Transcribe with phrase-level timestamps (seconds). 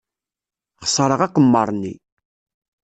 [0.87, 1.93] Xeṣreɣ aqemmer-nni.